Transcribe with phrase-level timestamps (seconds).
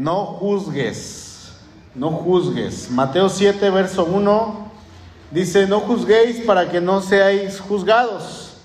[0.00, 1.52] no juzgues,
[1.94, 2.90] no juzgues.
[2.90, 4.72] Mateo 7, verso 1
[5.30, 8.56] dice, no juzguéis para que no seáis juzgados,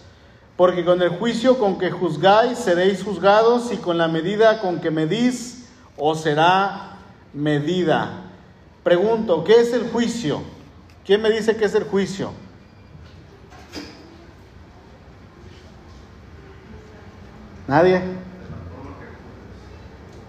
[0.56, 4.90] porque con el juicio con que juzgáis seréis juzgados y con la medida con que
[4.90, 5.67] medís
[5.97, 6.99] os será
[7.33, 8.22] medida.
[8.81, 10.42] Pregunto, ¿qué es el juicio?
[11.06, 12.31] ¿Quién me dice qué es el juicio?
[17.67, 18.25] ¿Nadie?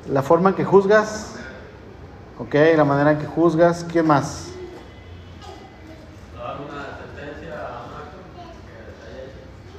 [0.07, 1.51] La forma en que juzgas.
[2.35, 3.85] Ok, la manera en que juzgas.
[3.85, 4.61] ¿Qué más?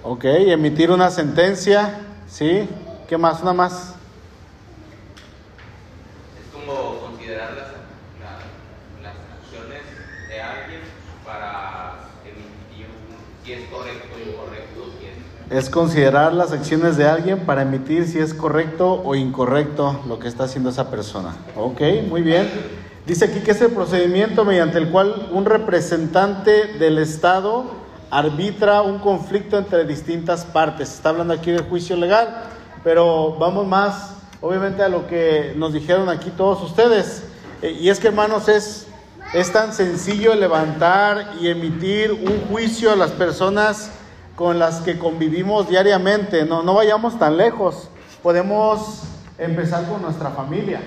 [0.02, 2.24] Ok, emitir una sentencia.
[2.26, 2.70] ¿Sí?
[3.06, 3.42] ¿Qué más?
[3.42, 3.96] Una más.
[6.34, 7.72] Es como considerar las,
[8.18, 8.54] la-
[9.02, 9.86] las acciones
[10.28, 10.82] de alguien
[11.24, 14.94] para emitir un- si es correcto o incorrecto.
[14.98, 15.06] Si
[15.50, 20.28] es, considerar las acciones de alguien para emitir si es correcto o incorrecto lo que
[20.28, 21.36] está haciendo esa persona.
[21.56, 22.50] Ok, muy bien.
[23.06, 27.66] Dice aquí que es el procedimiento mediante el cual un representante del Estado
[28.10, 30.94] arbitra un conflicto entre distintas partes.
[30.94, 32.44] Está hablando aquí del juicio legal,
[32.84, 37.24] pero vamos más, obviamente, a lo que nos dijeron aquí todos ustedes.
[37.62, 38.88] Eh, y es que, hermanos, es,
[39.34, 43.92] es tan sencillo levantar y emitir un juicio a las personas
[44.38, 46.46] con las que convivimos diariamente.
[46.46, 47.90] No, no vayamos tan lejos.
[48.24, 49.02] Podemos
[49.40, 50.80] empezar con nuestra familia,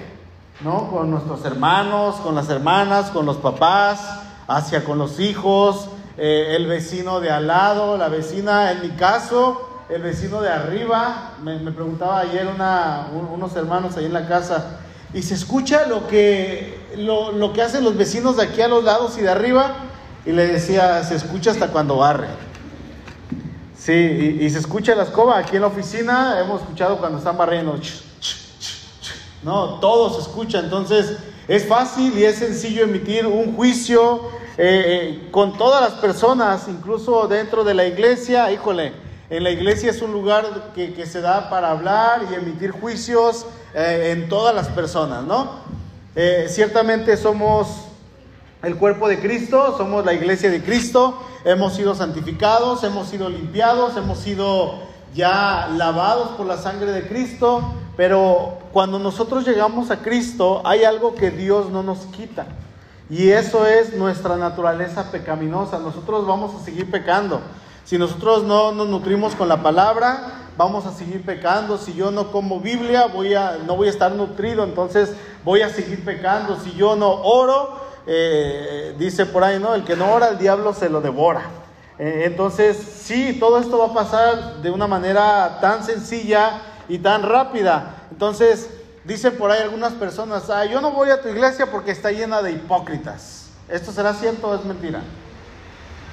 [0.63, 0.89] ¿no?
[0.91, 4.01] Con nuestros hermanos, con las hermanas, con los papás,
[4.47, 9.69] hacia con los hijos, eh, el vecino de al lado, la vecina, en mi caso,
[9.89, 11.33] el vecino de arriba.
[11.43, 14.79] Me, preguntaba ayer una, un- unos hermanos ahí en la casa.
[15.13, 18.85] Y se escucha lo que, lo, lo que hacen los vecinos de aquí a los
[18.85, 19.75] lados y de arriba.
[20.25, 22.29] Y le decía, se escucha hasta cuando barre.
[23.91, 26.39] Sí, y, se escucha la escoba aquí en la oficina.
[26.39, 27.77] Hemos escuchado cuando están barriendo.
[29.43, 30.61] No, todo se escucha.
[30.61, 31.17] Entonces
[31.49, 37.27] es fácil y es sencillo emitir un juicio eh, eh, con todas las personas, incluso
[37.27, 38.53] dentro de la iglesia.
[38.53, 38.93] Híjole,
[39.29, 43.45] en la iglesia es un lugar que, que se da para hablar y emitir juicios
[43.75, 45.63] eh, en todas las personas, ¿no?
[46.15, 47.87] Eh, ciertamente somos
[48.63, 53.97] el cuerpo de Cristo, somos la iglesia de Cristo, hemos sido santificados, hemos sido limpiados,
[53.97, 54.81] hemos sido
[55.15, 57.63] ya lavados por la sangre de Cristo,
[57.97, 62.47] pero cuando nosotros llegamos a Cristo hay algo que Dios no nos quita.
[63.09, 65.81] Y eso es nuestra naturaleza pecaminosa.
[65.81, 67.41] Nosotros vamos a seguir pecando.
[67.85, 71.77] Si nosotros no nos nutrimos con la palabra, vamos a seguir pecando.
[71.77, 75.13] Si yo no como Biblia, voy a, no voy a estar nutrido, entonces
[75.45, 76.57] voy a seguir pecando.
[76.61, 79.75] Si yo no oro, eh, dice por ahí, ¿no?
[79.75, 81.43] El que no ora, el diablo se lo devora.
[81.99, 87.23] Eh, entonces, sí, todo esto va a pasar de una manera tan sencilla y tan
[87.23, 88.07] rápida.
[88.11, 88.71] Entonces,
[89.05, 92.43] dicen por ahí algunas personas, ah, yo no voy a tu iglesia porque está llena
[92.43, 93.51] de hipócritas.
[93.69, 95.03] ¿Esto será cierto o es mentira?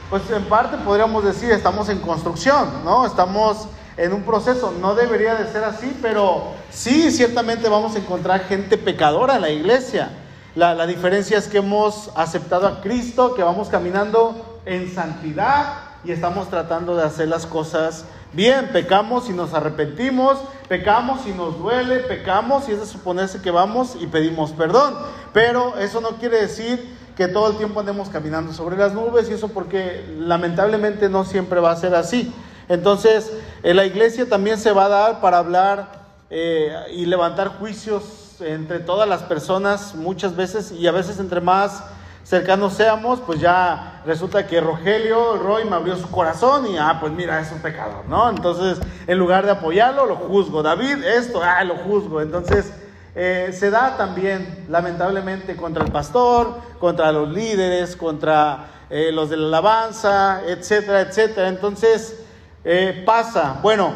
[0.09, 3.06] Pues en parte podríamos decir, estamos en construcción, ¿no?
[3.06, 4.74] Estamos en un proceso.
[4.80, 9.50] No debería de ser así, pero sí, ciertamente vamos a encontrar gente pecadora en la
[9.50, 10.09] iglesia.
[10.57, 16.50] La, diferencia es que hemos aceptado a Cristo, que vamos caminando en santidad y estamos
[16.50, 18.69] tratando de hacer las cosas bien.
[18.73, 23.97] Pecamos y nos arrepentimos, pecamos y nos duele, pecamos y es de suponerse que vamos
[24.01, 24.96] y pedimos perdón.
[25.31, 29.34] Pero eso no quiere decir que todo el tiempo andemos caminando sobre las nubes y
[29.34, 32.34] eso porque lamentablemente no siempre va a ser así.
[32.67, 33.31] Entonces,
[33.62, 38.80] en la iglesia también se va a dar para hablar eh, y levantar juicios entre
[38.80, 41.84] todas las personas muchas veces y a veces entre más
[42.24, 47.14] cercanos seamos, pues ya resulta que Rogelio, Roy me abrió su corazón y, ah, pues
[47.14, 48.30] mira, es un pecador, ¿no?
[48.30, 50.62] Entonces, en lugar de apoyarlo, lo juzgo.
[50.62, 52.22] David, esto, ah, lo juzgo.
[52.22, 52.74] Entonces,
[53.16, 59.38] eh, se da también, lamentablemente, contra el pastor, contra los líderes, contra eh, los de
[59.38, 61.47] la alabanza, etcétera, etcétera.
[61.47, 62.20] Entonces,
[62.66, 63.59] eh, pasa.
[63.61, 63.94] Bueno,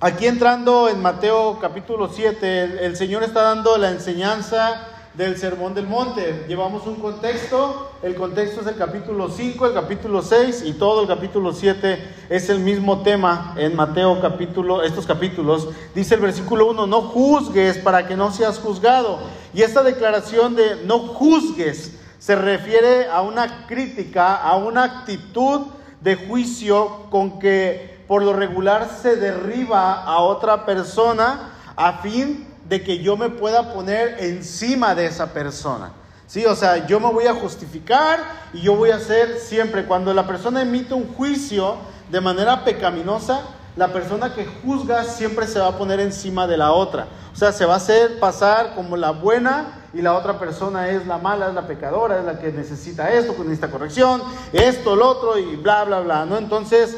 [0.00, 5.88] aquí entrando en Mateo capítulo 7, el, Señor está dando la enseñanza del Sermón del
[5.88, 6.44] Monte.
[6.46, 11.08] Llevamos un contexto, el contexto es el capítulo 5, el capítulo 6 y todo el
[11.08, 11.98] capítulo 7
[12.30, 15.68] es el mismo tema en Mateo capítulo, estos capítulos.
[15.94, 19.18] Dice el versículo 1, no juzgues para que no seas juzgado.
[19.52, 25.62] Y esta declaración de no juzgues se refiere a una crítica, a una actitud
[26.00, 32.82] de juicio con que por lo regular se derriba a otra persona a fin de
[32.82, 35.92] que yo me pueda poner encima de esa persona.
[36.26, 38.18] Sí, o sea, yo me voy a justificar
[38.52, 41.76] y yo voy a hacer siempre, cuando la persona emite un juicio
[42.10, 43.40] de manera pecaminosa,
[43.76, 47.06] la persona que juzga siempre se va a poner encima de la otra.
[47.32, 51.06] O sea, se va a hacer pasar como la buena y la otra persona es
[51.06, 54.22] la mala, es la pecadora, es la que necesita esto, que necesita corrección,
[54.52, 56.36] esto, lo otro y bla, bla, bla, ¿no?
[56.36, 56.96] Entonces,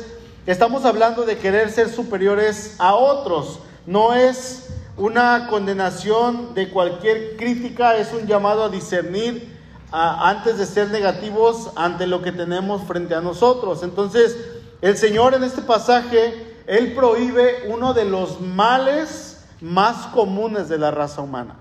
[0.51, 3.61] estamos hablando de querer ser superiores a otros.
[3.87, 9.57] No es una condenación de cualquier crítica, es un llamado a discernir
[9.93, 13.83] antes de ser negativos ante lo que tenemos frente a nosotros.
[13.83, 14.37] Entonces,
[14.83, 20.91] el Señor en este pasaje, Él prohíbe uno de los males más comunes de la
[20.91, 21.57] raza humana.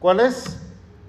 [0.00, 0.58] ¿Cuál es?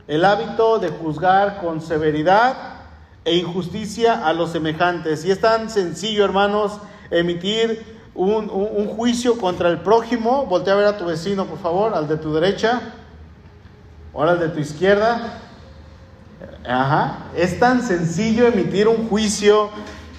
[0.08, 2.82] El hábito de juzgar con severidad
[3.24, 5.26] e injusticia a los semejantes.
[5.26, 6.80] Y es tan sencillo, hermanos,
[7.12, 10.46] emitir un, un, juicio contra el prójimo.
[10.46, 12.94] Voltea a ver a tu vecino, por favor, al de tu derecha,
[14.14, 15.40] ahora al de tu izquierda.
[16.68, 17.28] Ajá.
[17.36, 19.70] Es tan sencillo emitir un juicio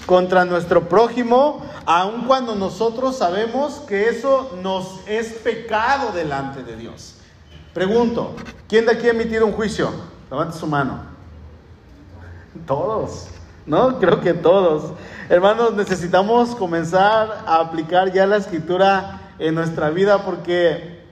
[0.07, 7.15] contra nuestro prójimo, aun cuando nosotros sabemos que eso nos es pecado delante de Dios.
[7.73, 8.35] Pregunto,
[8.69, 9.91] ¿quién de aquí ha emitido un juicio?
[10.31, 11.05] Levante su mano.
[12.67, 13.29] Todos,
[13.67, 13.99] ¿no?
[13.99, 14.93] Creo que todos.
[15.29, 21.03] Hermanos, necesitamos comenzar a aplicar ya la escritura en nuestra vida porque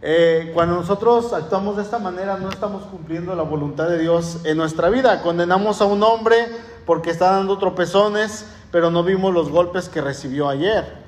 [0.00, 4.56] eh, cuando nosotros actuamos de esta manera no estamos cumpliendo la voluntad de Dios en
[4.56, 5.22] nuestra vida.
[5.22, 6.46] Condenamos a un hombre
[6.86, 11.07] porque está dando tropezones, pero no vimos los golpes que recibió ayer.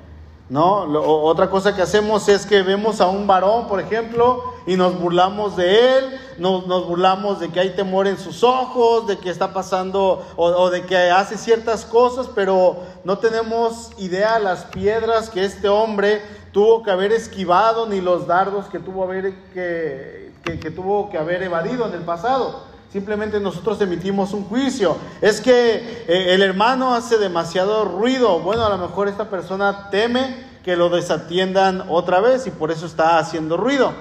[0.51, 0.83] ¿No?
[0.83, 5.57] otra cosa que hacemos es que vemos a un varón, por ejemplo, y nos burlamos
[5.57, 9.53] de él, nos, nos burlamos de que hay temor en sus ojos, de que está
[9.53, 15.45] pasando o, o, de que hace ciertas cosas, pero no tenemos idea las piedras que
[15.45, 16.21] este hombre
[16.53, 21.43] tuvo que haber esquivado, ni los dardos que tuvo, haber, que, que, tuvo que haber
[21.45, 22.70] evadido en el pasado.
[22.93, 24.97] Simplemente nosotros emitimos un juicio.
[25.21, 28.41] Es que eh, el hermano hace demasiado ruido.
[28.41, 32.87] Bueno, a lo mejor esta persona teme que lo desatiendan otra vez y por eso
[32.87, 33.93] está haciendo ruido.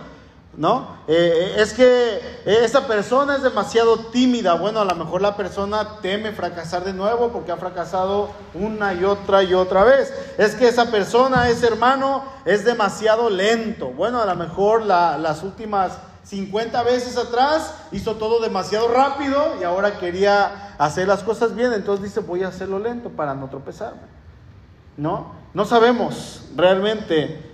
[0.58, 0.98] ¿no?
[1.08, 4.56] Eh, es que esa persona es demasiado tímida.
[4.56, 9.04] Bueno, a lo mejor la persona teme fracasar de nuevo porque ha fracasado una y
[9.04, 10.12] otra y otra vez.
[10.38, 13.90] Es que esa persona, ese hermano, es demasiado lento.
[13.90, 15.94] Bueno, a lo mejor las últimas
[16.30, 21.74] 50 veces atrás hizo todo demasiado rápido y ahora quería hacer las cosas bien.
[21.74, 24.04] Entonces dice, voy a hacerlo lento para no tropezarme.
[24.96, 25.34] ¿No?
[25.56, 27.52] No sabemos realmente.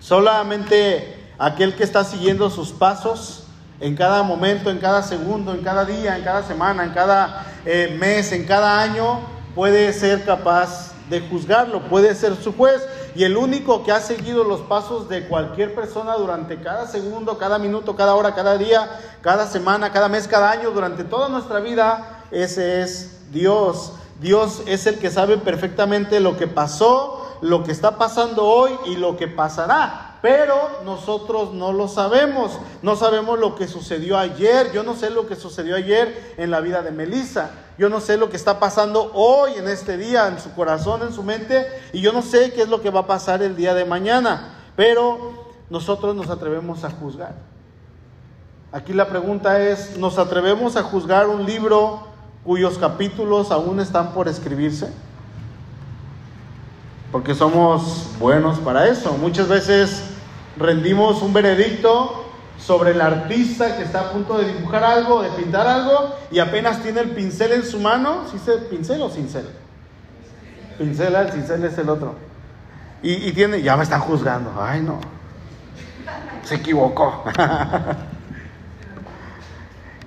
[0.00, 3.44] Solamente aquel que está siguiendo sus pasos
[3.80, 7.94] en cada momento, en cada segundo, en cada día, en cada semana, en cada eh,
[7.98, 9.20] mes, en cada año,
[9.54, 12.82] puede ser capaz de juzgarlo, puede ser su juez.
[13.16, 17.58] Y el único que ha seguido los pasos de cualquier persona durante cada segundo, cada
[17.58, 18.90] minuto, cada hora, cada día,
[19.22, 23.94] cada semana, cada mes, cada año, durante toda nuestra vida, ese es Dios.
[24.20, 28.96] Dios es el que sabe perfectamente lo que pasó, lo que está pasando hoy y
[28.96, 32.58] lo que pasará pero nosotros no lo sabemos.
[32.82, 34.72] No sabemos lo que sucedió ayer.
[34.72, 37.52] Yo no sé lo que sucedió ayer en la vida de Melissa.
[37.78, 41.12] Yo no sé lo que está pasando hoy en este día, en su corazón, en
[41.12, 41.68] su mente.
[41.92, 44.64] Y yo no sé qué es lo que va a pasar el día de mañana.
[44.74, 47.36] Pero nosotros nos atrevemos a juzgar.
[48.72, 52.00] Aquí la pregunta es, ¿nos atrevemos a juzgar un libro
[52.44, 54.90] cuyos capítulos aún están por escribirse?
[57.12, 59.12] Porque somos buenos para eso.
[59.12, 60.15] Muchas veces
[60.58, 62.26] rendimos un veredicto
[62.58, 66.82] sobre el artista que está a punto de dibujar algo, de pintar algo, y apenas
[66.82, 69.46] tiene el pincel en su mano, ¿sí se pincel o cincel?
[70.78, 72.14] Pincel, el cincel es el otro.
[73.02, 74.98] Y, tiene, ya me están juzgando, ay no,
[76.42, 77.24] se equivocó.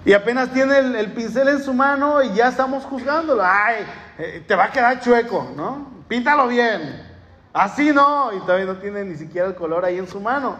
[0.05, 3.85] y apenas tiene el, pincel en su mano y ya estamos juzgándolo, ay,
[4.17, 5.87] eh, te va a quedar chueco, ¿no?
[6.07, 7.08] Píntalo bien.
[7.53, 10.57] Así no, y todavía no tiene ni siquiera el color ahí en su mano.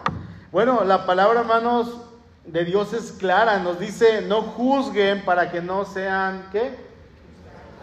[0.50, 1.96] Bueno, la palabra, hermanos,
[2.44, 3.58] de Dios es clara.
[3.60, 6.74] Nos dice, no juzguen para que no sean, ¿qué?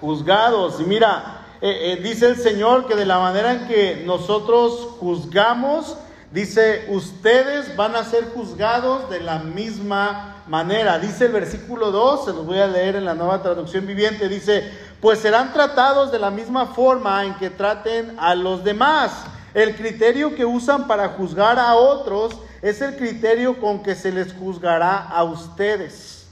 [0.02, 0.82] Juzgados.
[0.82, 5.98] Y mira, eh, eh, dice el Señor que de la manera en que nosotros juzgamos,
[6.32, 11.00] dice, ustedes van a ser juzgados de la misma manera.
[11.00, 14.70] Dice el versículo 2, se los voy a leer en la nueva traducción viviente, dice,
[15.02, 19.26] pues serán tratados de la misma forma en que traten a los demás.
[19.54, 24.34] El criterio que usan para juzgar a otros es el criterio con que se les
[24.34, 26.28] juzgará a ustedes.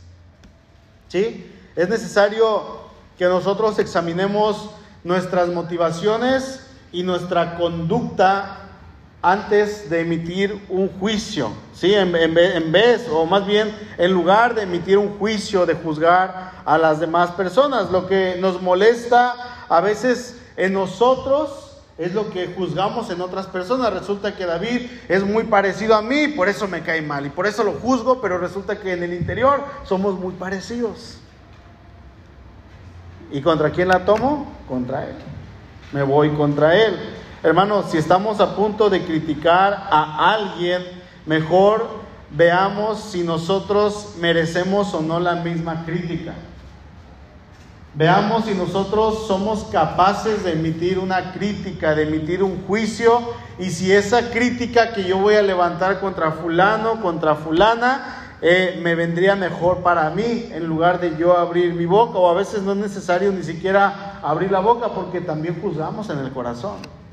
[1.08, 1.52] ¿Sí?
[1.76, 2.80] Es necesario
[3.18, 4.70] que nosotros examinemos
[5.04, 8.65] nuestras motivaciones y nuestra conducta
[9.26, 11.96] antes de emitir un juicio, ¿sí?
[11.96, 17.00] En, vez, o más bien, en lugar de emitir un juicio, de juzgar a las
[17.00, 17.90] demás personas.
[17.90, 19.34] Lo que nos molesta
[19.68, 23.92] a veces en nosotros es lo que juzgamos en otras personas.
[23.92, 27.48] Resulta que David es muy parecido a mí, por eso me cae mal y por
[27.48, 31.18] eso lo juzgo, pero resulta que en el interior somos muy parecidos.
[33.32, 34.54] ¿Y contra quién la tomo?
[34.70, 35.16] Contra él.
[35.94, 37.25] Me voy contra él.
[37.46, 40.82] Hermanos, si estamos a punto de criticar a alguien,
[41.28, 41.88] mejor
[42.32, 46.34] veamos si nosotros merecemos o no la misma crítica.
[47.94, 53.22] Veamos si nosotros somos capaces de emitir una crítica, de emitir un juicio,
[53.60, 58.96] y si esa crítica que yo voy a levantar contra fulano, contra fulana, eh, me
[58.96, 62.72] vendría mejor para mí en lugar de yo abrir mi boca, o a veces no
[62.72, 67.05] es necesario ni siquiera abrir la boca porque también juzgamos en el corazón.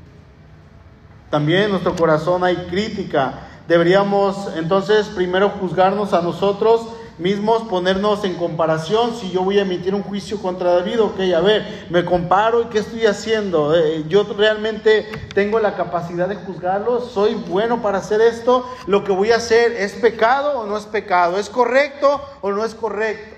[1.33, 3.33] También en nuestro corazón hay crítica.
[3.67, 9.15] Deberíamos entonces primero juzgarnos a nosotros mismos ponernos en comparación.
[9.15, 12.65] Si yo voy a emitir un juicio contra David, ok, a ver, me comparo y
[12.65, 13.75] qué estoy haciendo.
[13.75, 18.69] Eh, yo realmente tengo la capacidad de juzgarlo, soy bueno para hacer esto.
[18.85, 22.63] Lo que voy a hacer es pecado o no es pecado, es correcto o no
[22.63, 23.35] es correcto.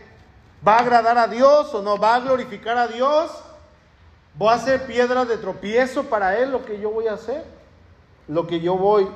[0.68, 1.98] ¿Va a agradar a Dios o no?
[1.98, 3.32] ¿Va a glorificar a Dios?
[4.34, 7.55] ¿Voy a hacer piedra de tropiezo para Él lo que yo voy a hacer?
[8.28, 9.08] Lo que yo voy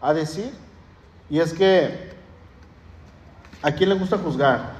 [0.00, 0.52] a decir.
[1.30, 2.08] Y es que
[3.60, 4.74] ¿A quién le gusta juzgar?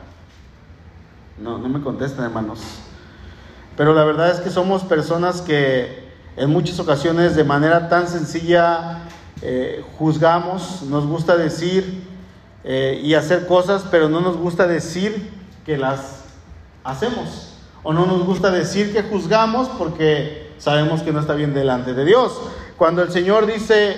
[1.36, 2.60] No, no me contesten, hermanos.
[3.76, 6.06] Pero la verdad es que somos personas que
[6.36, 9.00] en muchas ocasiones de manera tan sencilla
[9.42, 12.04] eh, juzgamos, nos gusta decir
[12.62, 15.28] eh, y hacer cosas, pero no nos gusta decir
[15.66, 16.22] que las
[16.84, 17.56] hacemos.
[17.82, 22.04] O no nos gusta decir que juzgamos porque sabemos que no está bien delante de
[22.04, 22.40] Dios.
[22.78, 23.96] Cuando el Señor dice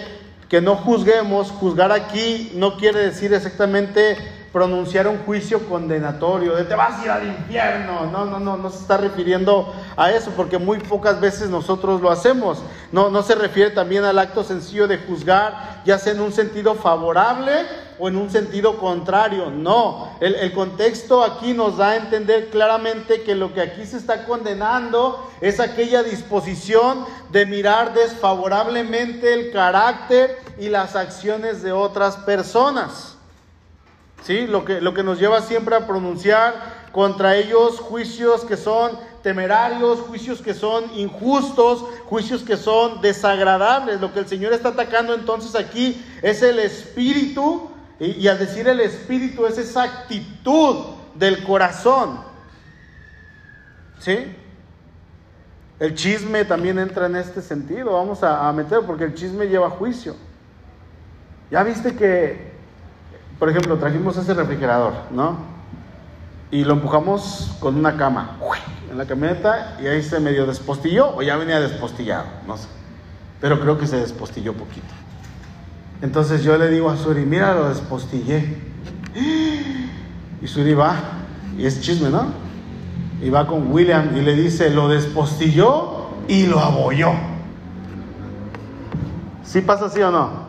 [0.48, 4.16] que no juzguemos, juzgar aquí no quiere decir exactamente
[4.52, 8.10] pronunciar un juicio condenatorio, de te vas a ir al infierno.
[8.10, 12.10] No, no, no, no se está refiriendo a eso, porque muy pocas veces nosotros lo
[12.10, 12.62] hacemos.
[12.90, 16.74] No, no se refiere también al acto sencillo de juzgar, ya sea en un sentido
[16.74, 17.52] favorable
[18.00, 19.50] o en un sentido contrario.
[19.50, 23.98] No, el, el contexto aquí nos da a entender claramente que lo que aquí se
[23.98, 32.16] está condenando es aquella disposición de mirar desfavorablemente el carácter y las acciones de otras
[32.16, 33.09] personas.
[34.22, 34.46] ¿Sí?
[34.46, 40.00] Lo que, lo que nos lleva siempre a pronunciar contra ellos juicios que son temerarios,
[40.00, 44.00] juicios que son injustos, juicios que son desagradables.
[44.00, 48.80] Lo que el Señor está atacando entonces aquí es el espíritu, y, al decir el
[48.80, 52.20] espíritu es esa actitud del corazón.
[53.98, 54.34] ¿Sí?
[55.78, 59.68] El chisme también entra en este sentido, vamos a, a meter, porque el chisme lleva
[59.70, 60.16] juicio.
[61.50, 62.49] Ya viste que
[63.40, 65.38] por ejemplo, trajimos ese refrigerador, ¿no?
[66.50, 68.36] Y lo empujamos con una cama
[68.90, 72.68] en la camioneta y ahí se medio despostilló o ya venía despostillado, no sé.
[73.40, 74.86] Pero creo que se despostilló poquito.
[76.02, 78.58] Entonces yo le digo a Suri, mira, lo despostillé.
[80.42, 80.96] Y Suri va,
[81.58, 82.28] y es chisme, ¿no?
[83.20, 87.12] Y va con William y le dice, lo despostilló y lo abolló.
[89.44, 90.39] ¿Sí pasa así o no?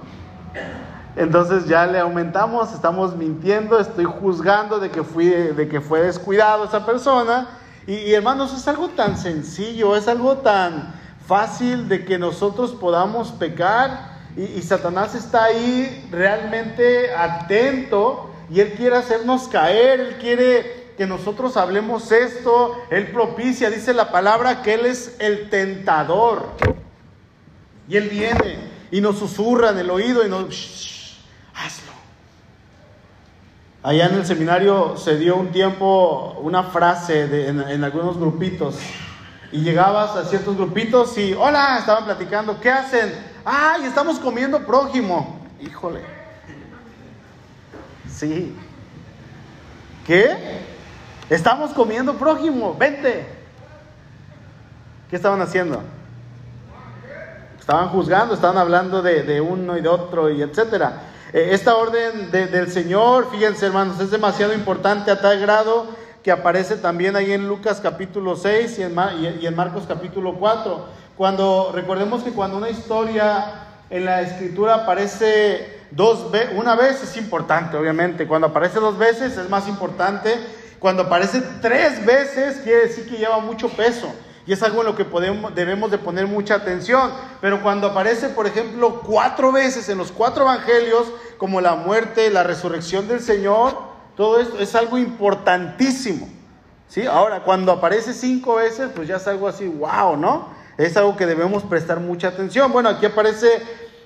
[1.16, 6.66] Entonces ya le aumentamos, estamos mintiendo, estoy juzgando de que, fui, de que fue descuidado
[6.66, 7.50] esa persona.
[7.86, 10.94] Y, hermanos, es algo tan sencillo, es algo tan
[11.28, 14.12] fácil de que nosotros podamos pecar.
[14.38, 21.06] Y, y Satanás está ahí realmente atento y él quiere hacernos caer, él quiere que
[21.08, 26.50] nosotros hablemos esto, él propicia, dice la palabra que él es el tentador.
[27.90, 28.60] Y él viene
[28.92, 31.01] y nos susurra en el oído y nos
[31.66, 31.92] hazlo.
[33.84, 38.76] Allá en el seminario se dio un tiempo, una frase en, algunos grupitos.
[39.52, 43.12] Y llegabas a ciertos grupitos y, hola, estaban platicando, ¿qué hacen?
[43.44, 45.40] Ay, estamos comiendo prójimo.
[45.60, 46.02] Híjole.
[48.08, 48.56] Sí.
[50.06, 50.62] ¿Qué?
[51.30, 53.26] Estamos comiendo prójimo, vente.
[55.10, 55.82] ¿Qué estaban haciendo?
[57.60, 61.11] Estaban juzgando, estaban hablando de, de uno y de otro y etcétera.
[61.34, 65.88] Eh, esta orden del Señor, fíjense hermanos, es demasiado importante a tal grado
[66.24, 68.96] que aparece también ahí en Lucas capítulo 6 y en,
[69.42, 70.86] y en Marcos capítulo 4.
[71.18, 73.46] Cuando recordemos que cuando una historia
[73.90, 78.28] en la escritura aparece dos una vez es importante, obviamente.
[78.28, 80.36] Cuando aparece dos veces es más importante.
[80.80, 84.14] Cuando aparece tres veces quiere decir que lleva mucho peso.
[84.54, 87.12] Es algo en lo que podemos, debemos de poner mucha atención.
[87.40, 91.06] Pero cuando aparece, por ejemplo, cuatro veces en los cuatro evangelios,
[91.38, 93.78] como la muerte, la resurrección del Señor,
[94.16, 96.28] todo esto es algo importantísimo.
[96.88, 97.06] ¿sí?
[97.08, 100.50] Ahora, cuando aparece cinco veces, pues ya es algo así, wow, ¿no?
[100.78, 102.72] Es algo que debemos prestar mucha atención.
[102.72, 103.48] Bueno, aquí aparece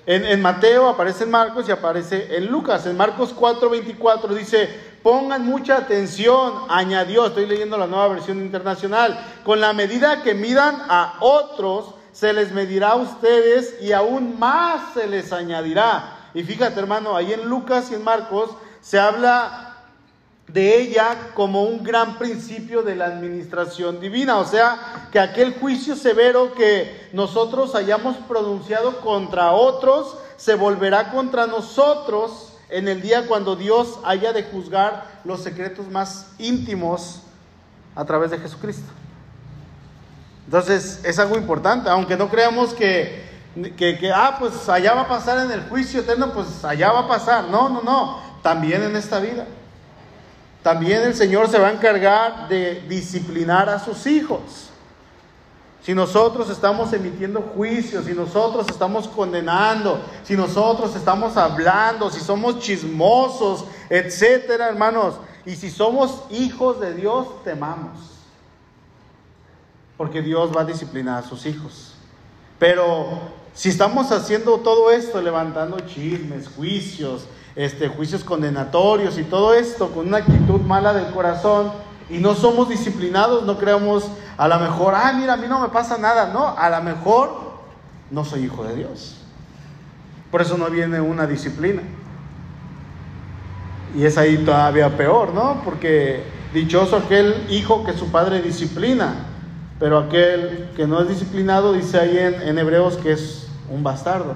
[0.06, 2.86] en, Mateo, aparece en Marcos y aparece en Lucas.
[2.86, 4.70] En Marcos 4:24 dice,
[5.06, 10.82] pongan mucha atención, añadió, estoy leyendo la nueva versión internacional, con la medida que midan
[10.88, 16.30] a otros, se les medirá a ustedes y aún más se les añadirá.
[16.34, 19.76] Y fíjate hermano, ahí en Lucas y en Marcos se habla
[20.48, 24.38] de ella como un gran principio de la administración divina.
[24.38, 31.46] O sea, que aquel juicio severo que nosotros hayamos pronunciado contra otros se volverá contra
[31.46, 37.22] nosotros en el día cuando Dios haya de juzgar los secretos más íntimos
[37.94, 38.92] a través de Jesucristo.
[40.46, 43.24] Entonces, es algo importante, aunque no creamos que,
[43.76, 47.00] que, que, ah, pues allá va a pasar en el juicio eterno, pues allá va
[47.00, 47.44] a pasar.
[47.48, 49.46] No, no, no, también en esta vida.
[50.62, 54.65] También el Señor se va a encargar de disciplinar a sus hijos.
[55.86, 62.58] Si nosotros estamos emitiendo juicios, si nosotros estamos condenando, si nosotros estamos hablando, si somos
[62.58, 65.14] chismosos, etcétera, hermanos,
[65.44, 68.00] y si somos hijos de Dios, temamos.
[69.96, 71.94] Porque Dios va a disciplinar a sus hijos.
[72.58, 73.20] Pero
[73.54, 80.08] si estamos haciendo todo esto, levantando chismes, juicios, este, juicios condenatorios y todo esto con
[80.08, 81.70] una actitud mala del corazón
[82.08, 85.68] y no somos disciplinados, no creamos a lo mejor, ah, mira, a mí no me
[85.68, 87.46] pasa nada, no, a lo mejor
[88.10, 89.16] no soy hijo de Dios.
[90.30, 91.82] Por eso no viene una disciplina.
[93.96, 95.62] Y es ahí todavía peor, ¿no?
[95.64, 96.22] Porque
[96.52, 99.26] dichoso aquel hijo que su padre disciplina,
[99.78, 104.34] pero aquel que no es disciplinado dice ahí en, en Hebreos que es un bastardo,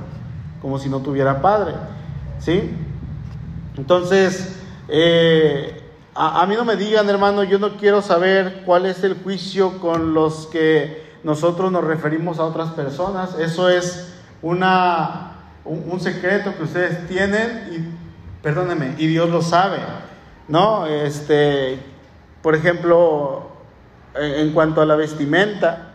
[0.63, 1.75] como si no tuviera padre,
[2.39, 2.71] ¿sí?
[3.77, 4.57] Entonces,
[4.89, 5.80] eh,
[6.23, 10.13] a, mí no me digan, hermano, yo no quiero saber cuál es el juicio con
[10.13, 13.39] los que nosotros nos referimos a otras personas.
[13.39, 14.13] Eso es
[14.43, 19.79] una, un, secreto que ustedes tienen y, perdónenme, y Dios lo sabe,
[20.47, 20.85] ¿no?
[20.87, 21.79] Este,
[22.43, 23.53] por ejemplo,
[24.15, 25.93] en cuanto a la vestimenta,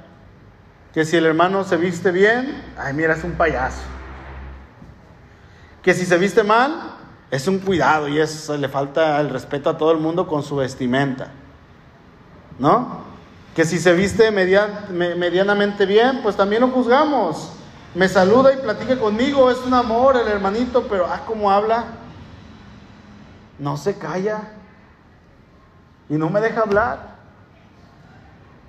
[0.92, 3.84] que si el hermano se viste bien, ay, mira, es un payaso.
[5.84, 6.95] Que si se viste mal,
[7.32, 10.56] es un cuidado y es, le falta el respeto a todo el mundo con su
[10.56, 11.32] vestimenta.
[12.60, 13.04] ¿No?
[13.56, 17.52] Que si se viste medianamente bien, pues también lo juzgamos.
[17.94, 21.86] Me saluda y platica conmigo, es un amor el hermanito, pero ah, cómo habla.
[23.58, 24.42] No se calla.
[26.10, 27.16] Y no me deja hablar.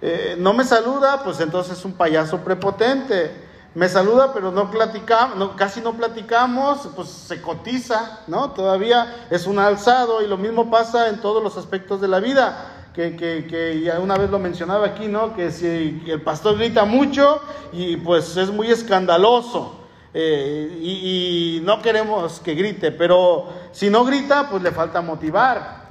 [0.00, 3.45] Eh, no me saluda, pues entonces es un payaso prepotente
[3.76, 8.52] me saluda, pero no platicamos, casi no platicamos, pues se cotiza, ¿no?
[8.52, 12.72] Todavía es un alzado y lo mismo pasa en todos los aspectos de la vida.
[12.94, 15.36] Que, que, ya una vez lo mencionaba aquí, ¿no?
[15.36, 19.78] Que si el pastor grita mucho y pues es muy escandaloso
[20.14, 25.82] eh, y no queremos que grite, pero si no grita, pues le falta motivar,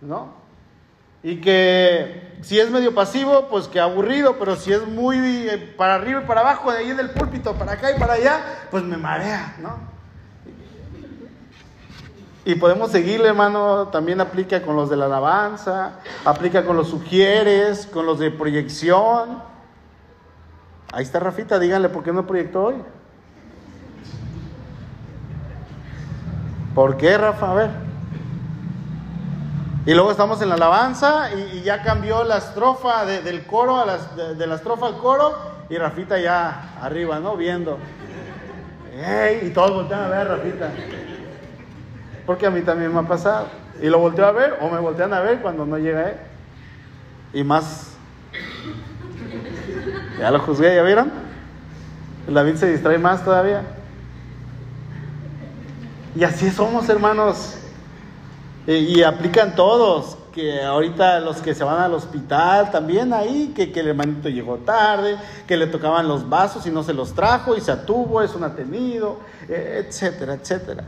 [0.00, 0.32] ¿no?
[1.24, 5.16] Y que si es medio pasivo, pues que aburrido, pero si es muy
[5.48, 8.14] eh, para arriba y para abajo, de ahí en el púlpito, para acá y para
[8.14, 9.92] allá, pues me marea, ¿no?
[12.44, 17.86] Y podemos seguirle, hermano, también aplica con los de la alabanza, aplica con los sugieres,
[17.86, 19.40] con los de proyección.
[20.92, 22.74] Ahí está Rafita, díganle por qué no proyectó hoy.
[26.74, 27.52] ¿Por qué, Rafa?
[27.52, 27.91] A ver.
[29.84, 33.98] Y luego estamos en la alabanza y, ya cambió la estrofa del coro, a
[34.34, 35.36] de, la estrofa al coro
[35.68, 37.36] y Rafita ya arriba, ¿no?
[37.36, 37.78] Viendo.
[39.42, 40.70] y todos voltean a ver a Rafita.
[42.26, 43.48] Porque a mí también me ha pasado.
[43.80, 46.16] Y lo volteo a ver o me voltean a ver cuando no llega él.
[47.32, 47.96] Y más.
[50.20, 51.10] Ya lo juzgué, ¿ya vieron?
[52.28, 53.62] David se distrae más todavía.
[56.14, 57.58] Y así somos, hermanos.
[58.66, 63.80] Y, aplican todos, que ahorita los que se van al hospital también ahí, que, que,
[63.80, 65.16] el hermanito llegó tarde,
[65.48, 68.44] que le tocaban los vasos y no se los trajo y se atuvo, es un
[68.44, 70.84] atenido, e, etcétera, etcétera.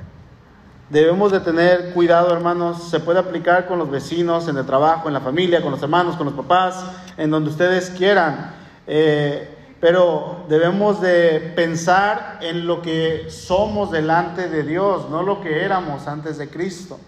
[0.88, 5.14] Debemos de tener cuidado, hermanos, se puede aplicar con los vecinos, en el trabajo, en
[5.14, 6.84] la familia, con los hermanos, con los papás,
[7.16, 8.54] en donde ustedes quieran.
[8.86, 9.48] Eh,
[9.80, 16.06] pero debemos de pensar en lo que somos delante de Dios, no lo que éramos
[16.06, 17.00] antes de Cristo.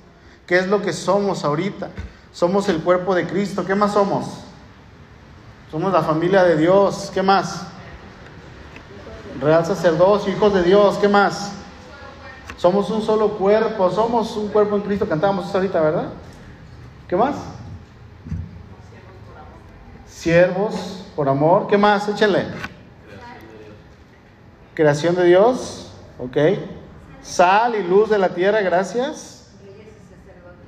[0.47, 1.91] ¿Qué es lo que somos ahorita?
[2.33, 3.65] Somos el cuerpo de Cristo.
[3.65, 4.27] ¿Qué más somos?
[5.71, 7.11] Somos la familia de Dios.
[7.13, 7.67] ¿Qué más?
[9.41, 10.97] Real sacerdocio, hijos de Dios.
[10.99, 11.53] ¿Qué más?
[12.57, 13.91] Somos un solo cuerpo.
[13.91, 15.09] Somos un cuerpo en Cristo.
[15.09, 16.09] Cantábamos eso ahorita, ¿verdad?
[17.09, 17.37] ¿Qué más?
[20.07, 21.67] Siervos por amor.
[21.67, 22.09] ¿Qué más?
[22.09, 22.47] Échenle.
[24.77, 26.37] Creación de Dios, ok.
[27.23, 29.36] Sal y luz de la tierra, gracias.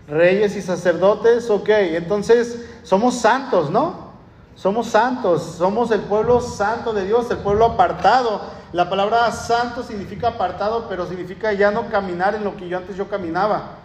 [0.08, 1.68] Reyes y sacerdotes, ok.
[1.68, 4.08] Entonces, somos santos, ¿no?
[4.54, 8.40] Somos santos, somos el pueblo santo de Dios, el pueblo apartado.
[8.72, 12.96] La palabra santo significa apartado, pero significa ya no caminar en lo que yo antes
[12.96, 13.76] yo caminaba.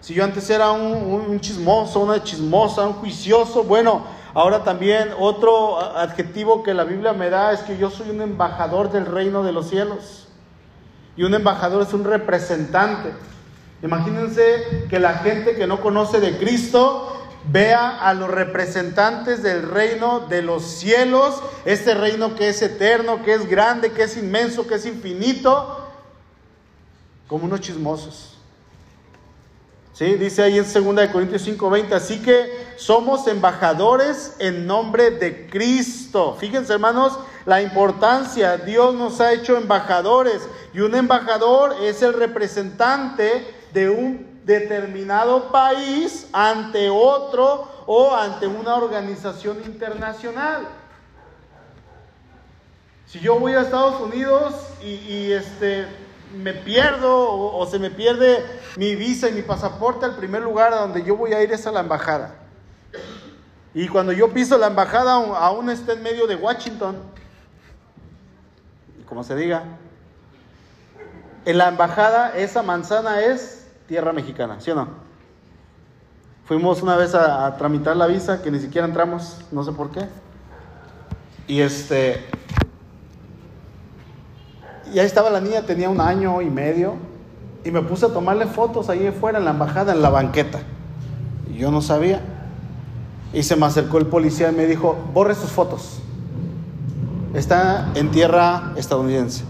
[0.00, 5.78] Si yo antes era un, un chismoso, una chismosa, un juicioso, bueno, ahora también otro
[5.80, 9.52] adjetivo que la Biblia me da es que yo soy un embajador del reino de
[9.52, 10.28] los cielos.
[11.16, 13.12] Y un embajador es un representante.
[13.82, 17.14] Imagínense que la gente que no conoce de Cristo
[17.50, 23.34] vea a los representantes del reino de los cielos, este reino que es eterno, que
[23.34, 25.86] es grande, que es inmenso, que es infinito,
[27.28, 28.34] como unos chismosos.
[29.92, 30.14] ¿Sí?
[30.14, 36.36] Dice ahí en 2 Corintios 5:20, así que somos embajadores en nombre de Cristo.
[36.38, 43.57] Fíjense hermanos la importancia, Dios nos ha hecho embajadores y un embajador es el representante
[43.78, 50.66] de un determinado país ante otro o ante una organización internacional.
[53.06, 55.86] Si yo voy a Estados Unidos y, este,
[56.36, 58.44] me pierdo o, se me pierde
[58.76, 61.64] mi visa y mi pasaporte, al primer lugar a donde yo voy a ir es
[61.68, 62.34] a la embajada.
[63.74, 66.96] Y cuando yo piso la embajada, aún está en medio de Washington,
[69.08, 69.62] como se diga,
[71.44, 73.57] en la embajada esa manzana es
[73.88, 74.88] tierra mexicana, ¿sí o no?
[76.44, 80.06] Fuimos una vez a, tramitar la visa, que ni siquiera entramos, no sé por qué.
[81.46, 82.24] Y este,
[84.92, 86.96] y ahí estaba la niña, tenía un año y medio,
[87.64, 90.60] y me puse a tomarle fotos ahí afuera en la embajada, en la banqueta.
[91.50, 92.20] Y yo no sabía.
[93.32, 96.00] Y se me acercó el policía y me dijo, borre sus fotos.
[97.34, 99.44] Está en tierra estadounidense.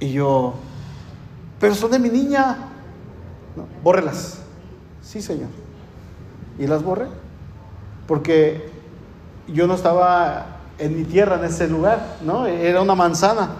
[0.00, 0.54] Y yo,
[1.62, 2.56] pero son de mi niña.
[3.54, 4.40] No, bórrelas.
[5.00, 5.46] Sí, señor.
[6.58, 7.06] Y las borré.
[8.08, 8.68] Porque
[9.46, 12.48] yo no estaba en mi tierra, en ese lugar, ¿no?
[12.48, 13.50] Era una manzana.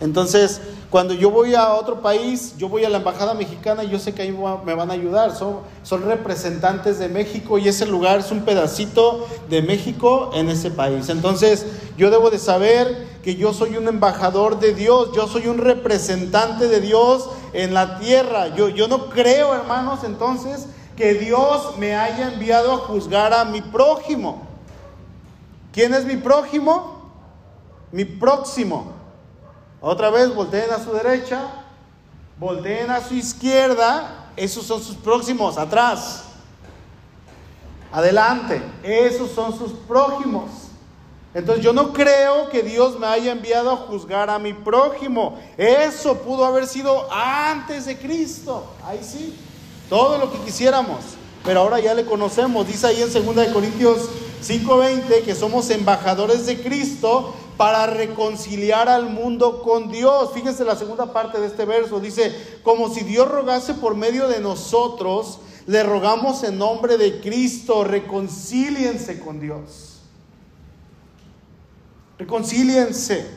[0.00, 3.98] Entonces, cuando yo voy a otro país, yo voy a la embajada mexicana y yo
[3.98, 5.34] sé que ahí me van a ayudar.
[5.34, 11.08] Son, representantes de México y ese lugar es un pedacito de México en ese país.
[11.08, 15.58] Entonces, yo debo de saber que yo soy un embajador de Dios, yo soy un
[15.58, 18.54] representante de Dios en la tierra.
[18.54, 24.46] Yo no creo, hermanos, entonces, que Dios me haya enviado a juzgar a mi prójimo.
[25.72, 27.12] ¿Quién es mi prójimo?
[27.92, 28.97] Mi próximo.
[29.80, 31.42] Otra vez, volteen a su derecha,
[32.38, 36.24] volteen a su izquierda, esos son sus próximos, atrás.
[37.92, 40.50] Adelante, esos son sus prójimos.
[41.32, 45.38] Entonces yo no creo que Dios me haya enviado a juzgar a mi prójimo.
[45.56, 48.64] Eso pudo haber sido antes de Cristo.
[48.84, 49.38] Ahí sí,
[49.88, 50.98] todo lo que quisiéramos.
[51.44, 52.66] Pero ahora ya le conocemos.
[52.66, 54.08] Dice ahí en 2 Corintios
[54.42, 60.30] 5:20 que somos embajadores de Cristo para reconciliar al mundo con Dios.
[60.32, 61.98] Fíjense la segunda parte de este verso.
[61.98, 67.82] Dice, como si Dios rogase por medio de nosotros, le rogamos en nombre de Cristo,
[67.82, 69.98] reconcíliense con Dios.
[72.16, 73.28] Reconcíliense.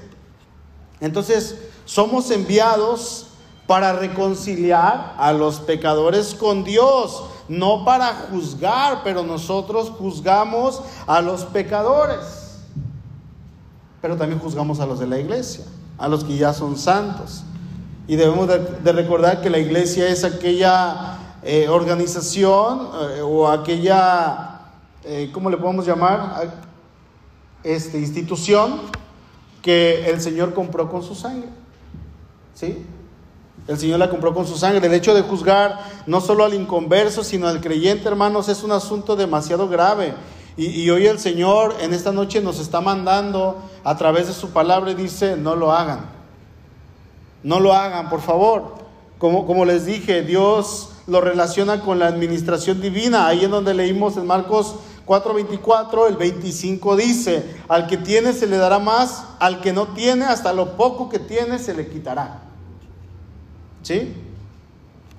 [1.00, 3.26] Entonces, somos enviados
[3.66, 11.46] para reconciliar a los pecadores con Dios, no para juzgar, pero nosotros juzgamos a los
[11.46, 12.41] pecadores
[14.02, 15.64] pero también juzgamos a los de la iglesia,
[15.98, 17.44] a los que ya son santos.
[18.08, 24.62] Y debemos de, recordar que la iglesia es aquella eh, organización eh, o aquella,
[25.04, 26.52] eh, ¿cómo le podemos llamar?
[27.64, 28.82] Este, institución
[29.62, 31.50] que el Señor compró con su sangre.
[32.56, 32.84] ¿Sí?
[33.68, 34.86] El Señor la compró con su sangre.
[34.88, 39.16] El hecho de juzgar no solo al inconverso, sino al creyente, hermanos, es un asunto
[39.16, 40.16] demasiado grave.
[40.58, 44.92] Y, hoy el Señor en esta noche nos está mandando a través de su palabra
[44.92, 46.06] y dice, no lo hagan.
[47.44, 48.76] No lo hagan, por favor.
[49.18, 53.28] Como, como les dije, Dios lo relaciona con la administración divina.
[53.28, 54.76] Ahí en donde leímos en Marcos
[55.08, 60.26] 4:24, el 25 dice, al que tiene se le dará más, al que no tiene,
[60.26, 62.42] hasta lo poco que tiene se le quitará.
[63.84, 64.14] ¿Sí?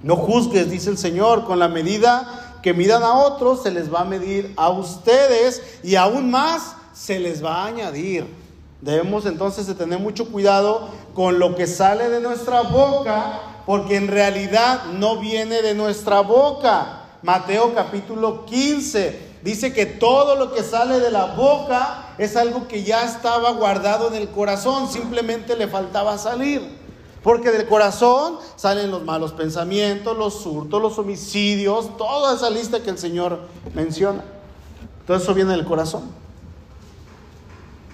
[0.02, 4.00] No juzgues, dice el Señor, con la medida que midan a otros, se les va
[4.00, 8.26] a medir a ustedes y aún más se les va a añadir.
[8.80, 14.08] Debemos entonces de tener mucho cuidado con lo que sale de nuestra boca, porque en
[14.08, 17.00] realidad no viene de nuestra boca.
[17.22, 22.82] Mateo capítulo 15, dice que todo lo que sale de la boca es algo que
[22.82, 26.81] ya estaba guardado en el corazón, simplemente le faltaba salir.
[27.22, 32.90] Porque del corazón salen los malos pensamientos, los hurtos, los homicidios, toda esa lista que
[32.90, 33.40] el Señor
[33.74, 34.24] menciona.
[35.06, 36.02] Todo eso viene del corazón.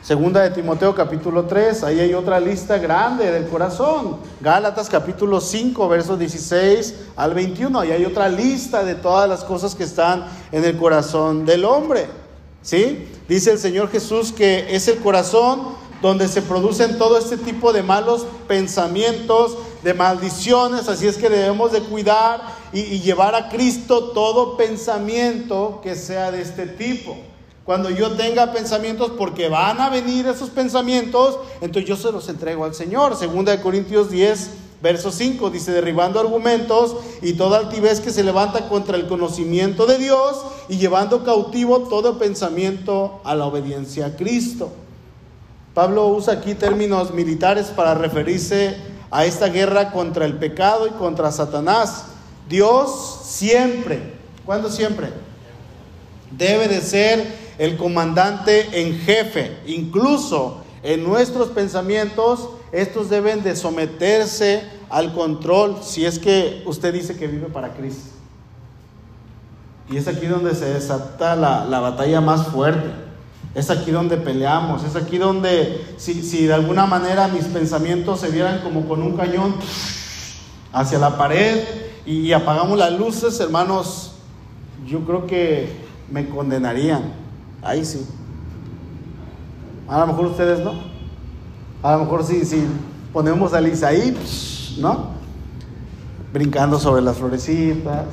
[0.09, 4.17] Segunda de Timoteo capítulo 3, ahí hay otra lista grande del corazón.
[4.41, 9.75] Gálatas capítulo 5, versos 16 al 21, ahí hay otra lista de todas las cosas
[9.75, 12.07] que están en el corazón del hombre.
[12.63, 13.07] ¿Sí?
[13.29, 15.61] Dice el Señor Jesús que es el corazón
[16.01, 21.73] donde se producen todo este tipo de malos pensamientos, de maldiciones, así es que debemos
[21.73, 22.41] de cuidar
[22.73, 27.17] y, llevar a Cristo todo pensamiento que sea de este tipo.
[27.65, 32.65] Cuando yo tenga pensamientos, porque van a venir esos pensamientos, entonces yo se los entrego
[32.65, 33.15] al Señor.
[33.15, 38.69] Segunda de Corintios 10, verso 5, dice, derribando argumentos y toda altivez que se levanta
[38.69, 40.39] contra el conocimiento de Dios
[40.71, 44.71] y llevando cautivo todo pensamiento a la obediencia a Cristo.
[45.79, 48.77] Pablo usa aquí términos militares para referirse
[49.13, 52.07] a esta guerra contra el pecado y contra Satanás.
[52.49, 54.15] Dios siempre,
[54.45, 55.11] ¿cuándo siempre?
[56.33, 59.57] Debe de ser el comandante en jefe.
[59.69, 67.17] Incluso en nuestros pensamientos, estos deben de someterse al control si es que usted dice
[67.17, 68.17] que vive para Cristo.
[69.89, 73.08] Y es aquí donde se desata la, la batalla más fuerte.
[73.55, 74.85] Es aquí donde peleamos.
[74.85, 79.17] Es aquí donde, si, si de alguna manera mis pensamientos se vieran como con un
[79.17, 79.55] cañón
[80.73, 81.65] hacia la pared
[82.07, 84.15] y, apagamos las luces, hermanos,
[84.87, 85.69] yo creo que
[86.11, 87.13] me condenarían.
[87.63, 88.07] Ahí sí.
[89.89, 90.73] A lo mejor ustedes no.
[91.83, 92.65] A lo mejor sí, sí.
[93.13, 94.17] Ponemos a Lisa ahí,
[94.79, 95.11] ¿no?
[96.33, 98.07] Brincando sobre las florecitas.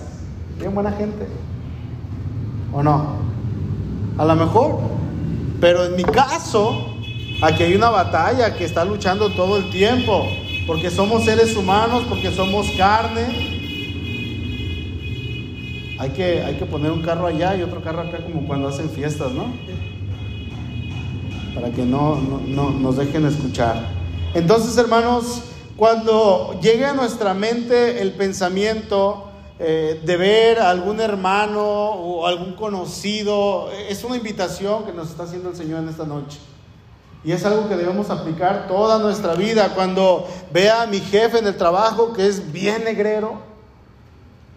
[0.60, 1.28] Bien buena gente.
[2.74, 3.16] ¿O no?
[4.18, 4.80] A lo mejor.
[5.60, 6.96] Pero en mi caso,
[7.42, 10.28] aquí hay una batalla que está luchando todo el tiempo.
[10.68, 13.56] Porque somos seres humanos, porque somos carne,
[15.98, 18.90] hay que, hay que poner un carro allá y otro carro acá como cuando hacen
[18.90, 19.46] fiestas, ¿no?
[21.54, 22.16] Para que no,
[22.48, 23.78] no, nos dejen escuchar.
[24.34, 25.44] Entonces, hermanos,
[25.78, 32.56] cuando llegue a nuestra mente el pensamiento eh, de ver a algún hermano o algún
[32.56, 36.40] conocido, es una invitación que nos está haciendo el Señor en esta noche.
[37.24, 39.74] Y es algo que debemos aplicar toda nuestra vida.
[39.74, 43.40] Cuando vea a mi jefe en el trabajo que es bien negrero,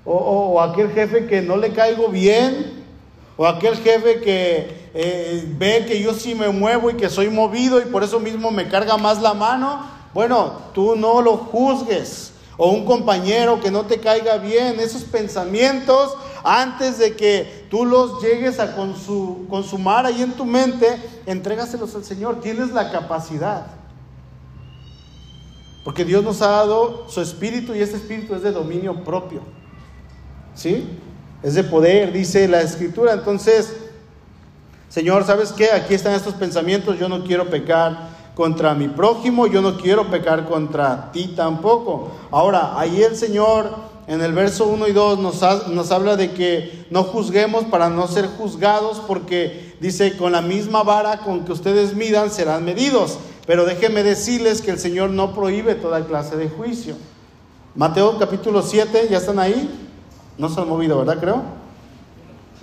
[0.05, 2.85] o, aquel jefe que no le caigo bien,
[3.37, 7.81] o aquel jefe que eh, ve que yo sí me muevo y que soy movido
[7.81, 9.83] y por eso mismo me carga más la mano,
[10.13, 12.33] bueno, tú no lo juzgues.
[12.59, 18.21] O un compañero que no te caiga bien, esos pensamientos, antes de que tú los
[18.21, 22.40] llegues a consumar ahí en tu mente, entrégaselos al Señor.
[22.40, 23.68] Tienes la capacidad.
[25.85, 29.40] Porque Dios nos ha dado su espíritu y ese espíritu es de dominio propio.
[30.59, 30.88] ¿sí?
[31.42, 33.12] Es de poder, dice la escritura.
[33.12, 33.73] Entonces,
[34.88, 35.71] Señor, ¿sabes qué?
[35.71, 40.48] Aquí están estos pensamientos, yo no quiero pecar contra mi prójimo, yo no quiero pecar
[40.48, 42.12] contra ti tampoco.
[42.31, 43.68] Ahora, ahí el Señor
[44.07, 48.07] en el verso 1 y 2 nos, nos habla de que no juzguemos para no
[48.07, 53.18] ser juzgados, porque dice, con la misma vara con que ustedes midan serán medidos.
[53.44, 56.94] Pero déjenme decirles que el Señor no prohíbe toda clase de juicio.
[57.74, 59.68] Mateo capítulo 7, ¿ya están ahí?
[60.38, 61.18] No se han movido, ¿verdad?
[61.18, 61.42] Creo.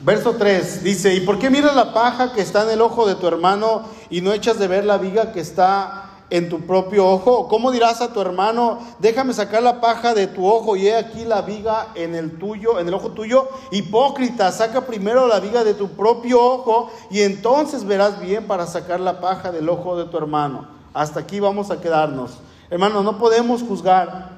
[0.01, 3.15] Verso 3 dice, ¿y por qué miras la paja que está en el ojo de
[3.15, 7.47] tu hermano y no echas de ver la viga que está en tu propio ojo?
[7.47, 11.23] ¿Cómo dirás a tu hermano, déjame sacar la paja de tu ojo y he aquí
[11.23, 13.47] la viga en el tuyo, en el ojo tuyo?
[13.71, 18.99] Hipócrita, saca primero la viga de tu propio ojo y entonces verás bien para sacar
[18.99, 20.67] la paja del ojo de tu hermano.
[20.93, 22.31] Hasta aquí vamos a quedarnos.
[22.69, 24.31] Hermano, no podemos juzgar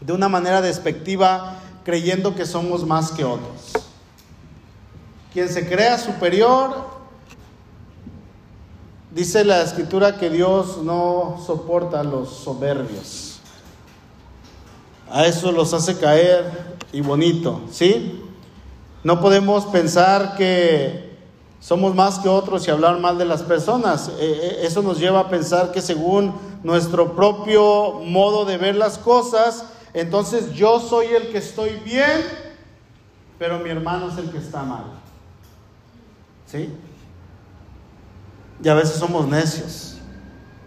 [0.00, 3.81] de una manera despectiva creyendo que somos más que otros.
[5.32, 6.74] Quien se crea superior,
[9.10, 13.40] dice la escritura que Dios no soporta a los soberbios.
[15.10, 18.22] A eso los hace caer y bonito, ¿sí?
[19.02, 21.16] No podemos pensar que
[21.60, 24.10] somos más que otros y hablar mal de las personas.
[24.18, 28.98] E, e, eso nos lleva a pensar que según nuestro propio modo de ver las
[28.98, 29.64] cosas,
[29.94, 32.22] entonces yo soy el que estoy bien,
[33.38, 35.01] pero mi hermano es el que está mal.
[36.52, 36.68] ¿Sí?
[38.62, 39.96] Y a veces somos necios.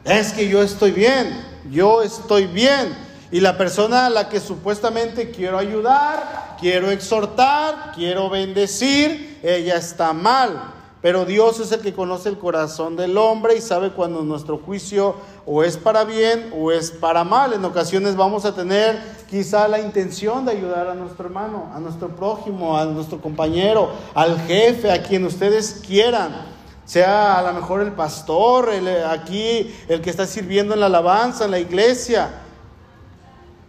[0.03, 2.97] Es que yo estoy bien, yo estoy bien.
[3.31, 10.11] Y la persona a la que supuestamente quiero ayudar, quiero exhortar, quiero bendecir, ella está
[10.11, 10.73] mal.
[11.05, 15.13] Pero Dios es el que conoce el corazón del hombre y sabe cuando nuestro juicio
[15.45, 17.53] o es para bien o es para mal.
[17.53, 22.07] En ocasiones vamos a tener quizá la intención de ayudar a nuestro hermano, a nuestro
[22.15, 26.47] prójimo, a nuestro compañero, al jefe, a quien ustedes quieran
[26.85, 28.71] sea a lo mejor el pastor,
[29.07, 32.31] aquí el que está sirviendo en la alabanza, en la iglesia.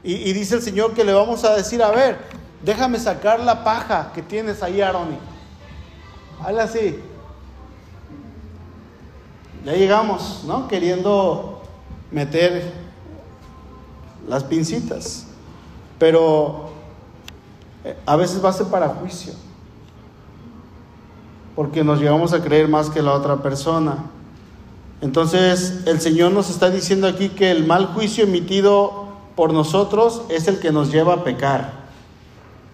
[0.02, 2.16] Y, dice el Señor que le vamos a decir, a ver,
[2.62, 5.18] déjame sacar la paja que tienes ahí, Aroni.
[6.42, 6.98] Hazle así.
[9.66, 10.68] Ya llegamos, ¿no?
[10.68, 11.60] Queriendo
[12.12, 12.72] meter
[14.28, 15.26] las pincitas.
[15.98, 16.70] Pero
[17.84, 19.34] eh, a veces va a ser para juicio
[21.56, 24.04] porque nos llegamos a creer más que la otra persona.
[25.00, 30.46] Entonces el Señor nos está diciendo aquí que el mal juicio emitido por nosotros es
[30.46, 31.86] el que nos lleva a pecar.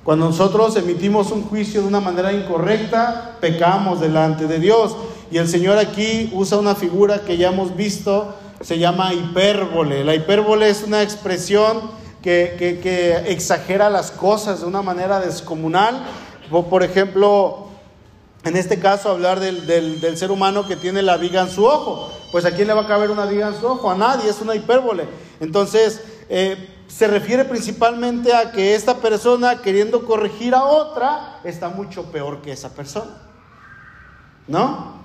[0.04, 4.94] Cuando nosotros emitimos un juicio de una manera incorrecta, pecamos delante de Dios.
[5.32, 10.04] Y el Señor aquí usa una figura que ya hemos visto, se llama hipérbole.
[10.04, 11.90] La hipérbole es una expresión
[12.20, 16.04] que, que exagera las cosas de una manera descomunal.
[16.50, 17.68] Por ejemplo,
[18.44, 22.12] en este caso hablar del, ser humano que tiene la viga en su ojo.
[22.30, 23.90] Pues a quién le va a caber una viga en su ojo?
[23.90, 25.08] A nadie, es una hipérbole.
[25.40, 32.12] Entonces, eh, se refiere principalmente a que esta persona queriendo corregir a otra está mucho
[32.12, 33.12] peor que esa persona.
[34.46, 35.01] ¿No?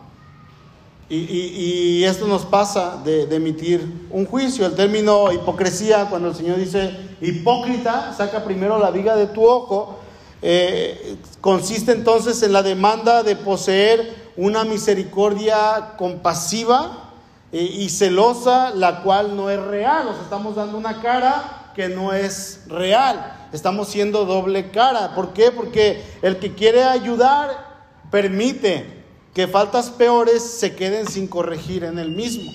[1.09, 4.65] Y, esto nos pasa de, emitir un juicio.
[4.65, 6.91] El término hipocresía, cuando el Señor dice
[7.21, 9.99] hipócrita, saca primero la viga de tu ojo
[10.41, 17.11] eh, consiste entonces en la demanda de poseer una misericordia compasiva
[17.51, 20.07] eh, y celosa, la cual no es real.
[20.07, 23.33] O estamos dando una cara que no es real.
[23.51, 25.15] Estamos siendo doble cara.
[25.15, 25.51] ¿Por qué?
[25.51, 27.65] Porque el que quiere ayudar
[28.11, 28.96] permite
[29.37, 32.51] que faltas peores se queden sin corregir en el mismo.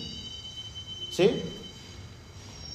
[1.12, 1.42] ¿Sí?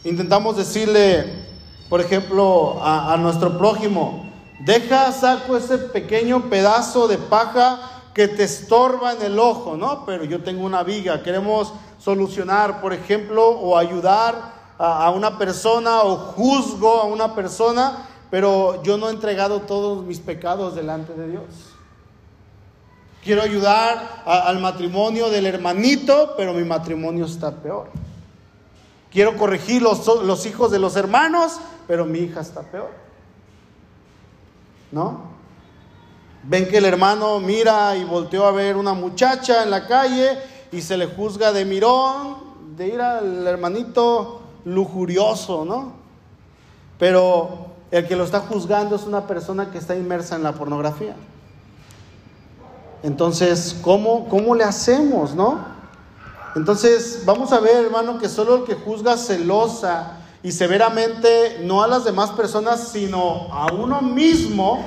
[0.04, 1.46] Intentamos decirle,
[1.90, 4.28] por ejemplo, a nuestro prójimo,
[4.60, 7.80] Deja, saco ese pequeño pedazo de paja
[8.14, 10.04] que te estorba en el ojo, ¿no?
[10.04, 16.16] Pero yo tengo una viga, queremos solucionar, por ejemplo, o ayudar a, una persona o
[16.18, 21.44] juzgo a una persona, pero yo no he entregado todos mis pecados delante de Dios.
[23.28, 27.90] Quiero ayudar al matrimonio del hermanito, pero mi matrimonio está peor.
[29.12, 31.60] Quiero corregir los hijos de los hermanos,
[31.90, 32.90] pero mi hija está peor.
[34.94, 35.24] ¿no?
[36.44, 40.38] Ven que el hermano mira y volteó a ver una muchacha en la calle
[40.72, 42.38] y se le juzga de mirón,
[42.78, 45.92] de ir al hermanito lujurioso, ¿no?
[46.98, 51.18] Pero el que lo está juzgando es una persona que está inmersa en la pornografía.
[53.04, 55.66] Entonces, ¿cómo, cómo le hacemos, no?
[56.56, 61.88] Entonces, vamos a ver, hermano, que solo el que juzga celosa y severamente no a
[61.88, 64.84] las demás personas, sino a uno mismo,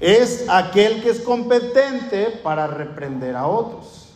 [0.00, 4.08] es aquel que es competente para reprender a otros.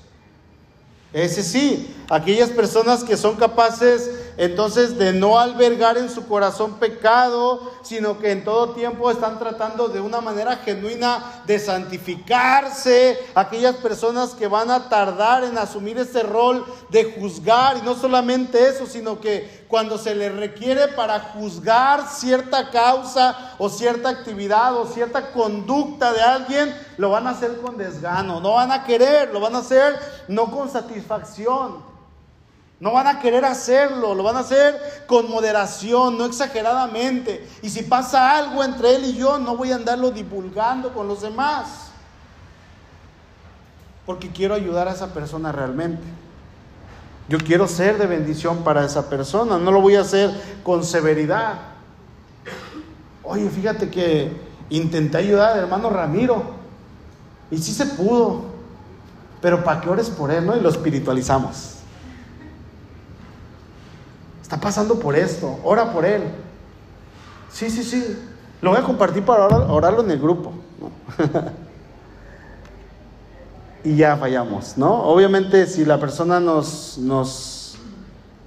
[1.13, 7.73] Ese sí, aquellas personas que son capaces entonces de no albergar en su corazón pecado,
[7.83, 14.35] sino que en todo tiempo están tratando de una manera genuina de santificarse, aquellas personas
[14.35, 19.21] que van a tardar en asumir ese rol de juzgar, y no solamente eso, sino
[19.21, 26.13] que cuando se les requiere para juzgar cierta causa o cierta actividad o cierta conducta
[26.13, 29.59] de alguien, lo van a hacer con desgano, no van a querer, lo van a
[29.59, 29.99] hacer
[30.29, 31.88] no con satisfacción.
[32.81, 37.49] No van a querer hacerlo, lo van a hacer con moderación, no exageradamente.
[37.61, 41.23] Y si pasa algo entre él y yo, no voy a andarlo divulgando con los
[41.23, 41.91] demás.
[44.07, 46.05] Porque quiero ayudar a esa persona realmente.
[47.29, 50.31] Yo quiero ser de bendición para esa persona, no lo voy a hacer
[50.63, 51.59] con severidad.
[53.23, 54.33] Oye, fíjate que
[54.71, 56.43] intenté ayudar al hermano Ramiro
[57.51, 58.45] y sí se pudo,
[59.43, 60.57] pero para que ores por él, ¿no?
[60.57, 61.75] Y lo espiritualizamos.
[64.61, 66.23] Pasando por esto, ora por él.
[67.51, 68.19] Sí, sí, sí.
[68.61, 70.53] Lo voy a compartir para orarlo en el grupo.
[73.85, 75.03] y ya fallamos, ¿no?
[75.05, 77.79] Obviamente si la persona nos, nos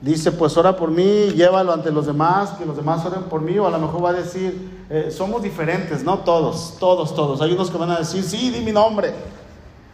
[0.01, 3.57] dice, pues ora por mí, llévalo ante los demás, que los demás oren por mí,
[3.57, 6.20] o a lo mejor va a decir, eh, somos diferentes, ¿no?
[6.20, 7.41] Todos, todos, todos.
[7.41, 9.14] Hay unos que van a decir, sí, di mi nombre.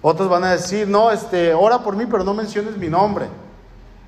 [0.02, 3.28] Otros van a decir, no, este, ora por mí, pero no menciones mi nombre.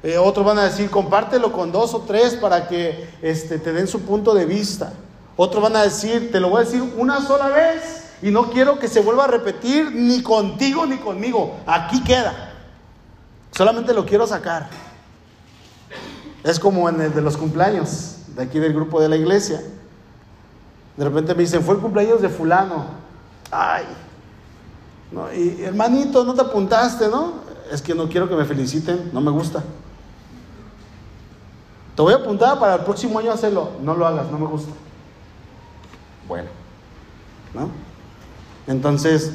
[0.02, 3.88] Eh, otros van a decir, compártelo con dos o tres para que este, te den
[3.88, 4.94] su punto de vista.
[5.36, 8.80] Otros van a decir, te lo voy a decir una sola vez y no quiero
[8.80, 11.58] que se vuelva a repetir ni contigo ni conmigo.
[11.66, 12.54] Aquí queda.
[13.52, 14.70] Solamente lo quiero sacar.
[16.44, 19.62] Es como en el de los cumpleaños de aquí del grupo de la iglesia.
[20.96, 22.86] De repente me dicen, fue el cumpleaños de fulano.
[23.52, 23.86] Ay.
[25.12, 27.34] No, y hermanito, no te apuntaste, ¿no?
[27.72, 29.64] Es que no quiero que me feliciten, no me gusta.
[32.00, 33.72] Te voy a apuntar para el próximo año hacerlo.
[33.82, 34.72] No lo hagas, no me gusta.
[36.30, 36.48] Bueno,
[37.54, 37.70] ¿no?
[38.68, 39.34] Entonces,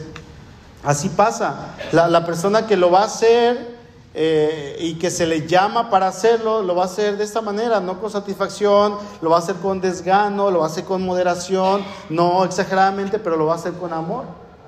[0.83, 1.75] así pasa.
[1.93, 3.77] La, la persona que lo va a hacer
[4.15, 7.81] eh, y que se le llama para hacerlo, lo va a hacer de esta manera,
[7.81, 11.85] no con satisfacción, lo va a hacer con desgano, lo va a hacer con moderación,
[12.09, 14.25] no exageradamente, pero lo va a hacer con amor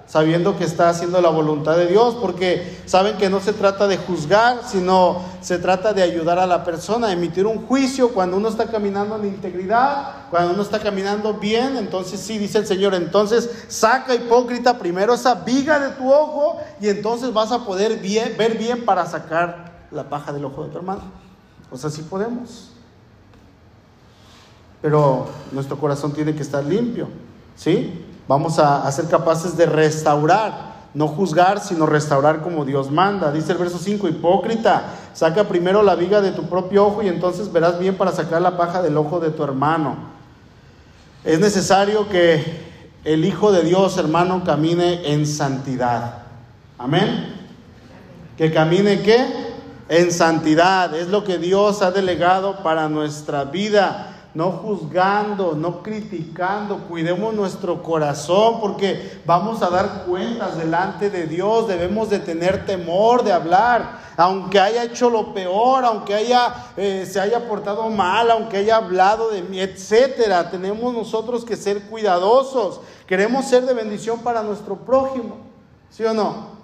[0.06, 3.98] sabiendo que está haciendo la voluntad de Dios, porque saben que no se trata de
[3.98, 8.66] juzgar, sino se trata de ayudar a la persona, emitir un juicio cuando uno está
[8.66, 14.14] caminando en integridad, cuando uno está caminando bien, entonces sí, dice el Señor, entonces saca
[14.14, 19.06] hipócrita primero esa viga de tu ojo y entonces vas a poder ver bien para
[19.06, 21.02] sacar la paja del ojo de tu hermano.
[21.70, 22.70] O sea, sí podemos.
[24.80, 27.08] Pero nuestro corazón tiene que estar limpio,
[27.56, 28.04] ¿sí?
[28.28, 33.30] Vamos a, ser capaces de restaurar, no juzgar, sino restaurar como Dios manda.
[33.30, 37.52] Dice el verso 5, hipócrita, saca primero la viga de tu propio ojo y entonces
[37.52, 39.96] verás bien para sacar la paja del ojo de tu hermano.
[41.24, 42.66] Es necesario que
[43.04, 46.22] el Hijo de Dios, hermano, camine en santidad.
[46.78, 47.34] Amén.
[48.36, 49.54] Que camine qué?
[49.88, 50.94] En santidad.
[50.96, 57.82] Es lo que Dios ha delegado para nuestra vida no juzgando, no criticando, cuidemos nuestro
[57.82, 63.98] corazón porque vamos a dar cuentas delante de Dios, debemos de tener temor de hablar,
[64.18, 69.30] aunque haya hecho lo peor, aunque haya, eh, se haya portado mal, aunque haya hablado
[69.30, 75.38] de mí, etcétera, tenemos nosotros que ser cuidadosos, queremos ser de bendición para nuestro prójimo,
[75.88, 76.56] ¿sí o no?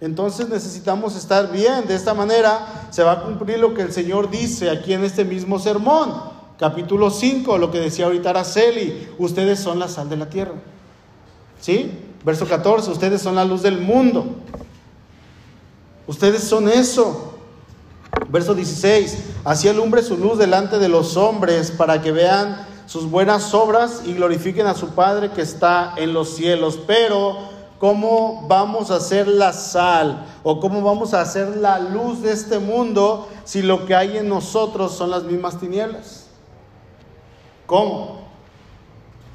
[0.00, 4.28] Entonces necesitamos estar bien, de esta manera se va a cumplir lo que el Señor
[4.28, 6.35] dice aquí en este mismo sermón.
[6.58, 10.54] Capítulo 5, lo que decía ahorita Araceli, ustedes son la sal de la tierra.
[11.60, 11.92] ¿Sí?
[12.24, 14.24] Verso 14, ustedes son la luz del mundo.
[16.06, 17.34] Ustedes son eso.
[18.30, 23.52] Verso 16, así alumbre su luz delante de los hombres para que vean sus buenas
[23.52, 26.78] obras y glorifiquen a su Padre que está en los cielos.
[26.86, 27.36] Pero,
[27.78, 32.58] ¿cómo vamos a hacer la sal o cómo vamos a hacer la luz de este
[32.58, 36.15] mundo si lo que hay en nosotros son las mismas tinieblas?
[37.66, 38.20] ¿Cómo?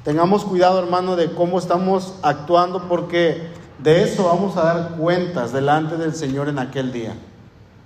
[0.04, 5.96] Tengamos cuidado, hermano, de cómo estamos actuando porque de eso vamos a dar cuentas delante
[5.96, 7.14] del Señor en aquel día.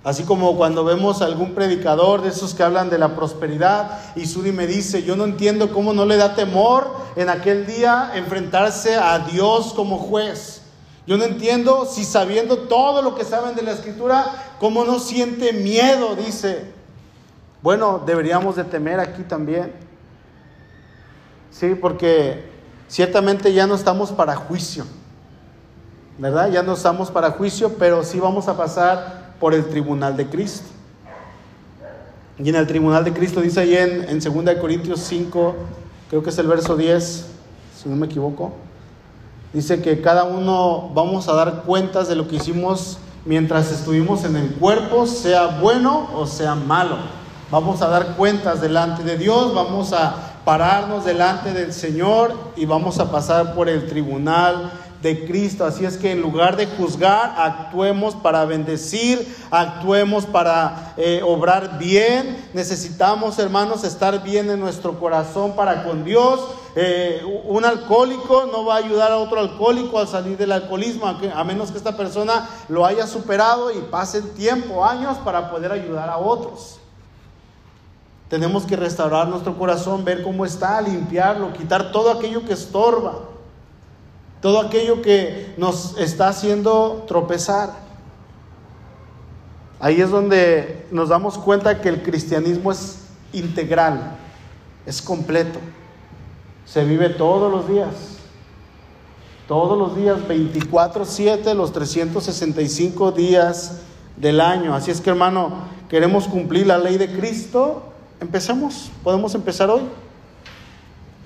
[0.03, 4.25] Así como cuando vemos a algún predicador de esos que hablan de la prosperidad y
[4.25, 8.95] Suri me dice, yo no entiendo cómo no le da temor en aquel día enfrentarse
[8.95, 10.61] a Dios como juez.
[11.05, 15.51] Yo no entiendo si sabiendo todo lo que saben de la escritura, cómo no siente
[15.51, 16.71] miedo, dice.
[17.61, 19.86] Bueno, deberíamos de temer aquí también.
[21.59, 22.43] Sí, porque
[22.87, 24.85] ciertamente ya no estamos para juicio,
[26.19, 26.51] ¿verdad?
[26.51, 30.67] Ya no estamos para juicio, pero sí vamos a pasar por el tribunal de Cristo.
[32.37, 35.55] Y en el tribunal de Cristo dice ahí en, en 2 Corintios 5,
[36.11, 37.25] creo que es el verso 10,
[37.75, 38.53] si no me equivoco,
[39.51, 44.35] dice que cada uno vamos a dar cuentas de lo que hicimos mientras estuvimos en
[44.35, 46.97] el cuerpo, sea bueno o sea malo.
[47.49, 52.99] Vamos a dar cuentas delante de Dios, vamos a pararnos delante del Señor y vamos
[52.99, 54.71] a pasar por el tribunal
[55.01, 55.65] de Cristo.
[55.65, 62.49] Así es que en lugar de juzgar, actuemos para bendecir, actuemos para eh, obrar bien.
[62.53, 66.39] Necesitamos, hermanos, estar bien en nuestro corazón para con Dios.
[66.77, 71.43] Eh, un alcohólico no va a ayudar a otro alcohólico a salir del alcoholismo, a
[71.43, 76.17] menos que esta persona lo haya superado y pase tiempo, años, para poder ayudar a
[76.19, 76.79] otros.
[78.29, 83.19] Tenemos que restaurar nuestro corazón, ver cómo está, limpiarlo, quitar todo aquello que estorba,
[84.41, 87.71] todo aquello que nos está haciendo tropezar.
[89.79, 92.99] Ahí es donde nos damos cuenta que el cristianismo es
[93.31, 94.17] integral,
[94.85, 95.59] es completo.
[96.65, 98.17] Se vive todos los días,
[99.47, 103.83] todos los días, 24/7, los 365 días
[104.17, 104.75] del año.
[104.75, 105.51] Así es que hermano,
[105.87, 107.86] queremos cumplir la ley de Cristo
[108.19, 109.81] Empecemos, podemos empezar hoy.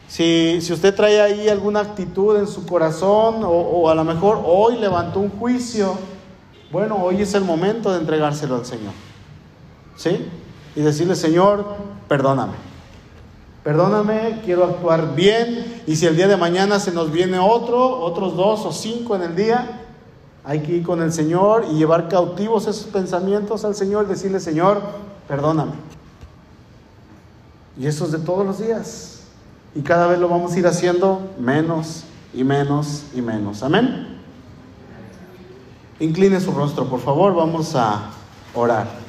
[0.07, 4.41] Si, si, usted trae ahí alguna actitud en su corazón o, o, a lo mejor
[4.45, 5.95] hoy levantó un juicio,
[6.69, 8.91] bueno, hoy es el momento de entregárselo al Señor.
[9.95, 10.27] ¿Sí?
[10.75, 11.65] Y decirle, Señor,
[12.09, 12.53] perdóname.
[13.63, 15.81] Perdóname, quiero actuar bien.
[15.85, 19.21] Y si el día de mañana se nos viene otro, otros dos o cinco en
[19.21, 19.81] el día,
[20.43, 24.81] hay que ir con el Señor y llevar cautivos esos pensamientos al Señor, decirle, Señor,
[25.27, 25.73] perdóname.
[27.81, 29.21] Y eso es de todos los días.
[29.73, 33.63] Y cada vez lo vamos a ir haciendo menos y menos y menos.
[33.63, 34.19] Amén.
[35.99, 38.11] Incline su rostro, por favor, vamos a
[38.53, 39.00] orar.